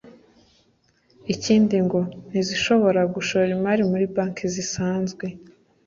Ikindi 1.33 1.75
ngo 1.85 1.99
ntizishobora 2.27 3.01
gushora 3.15 3.49
imari 3.57 3.81
muri 3.91 4.05
banki 4.13 4.45
zisanzwe 4.53 5.25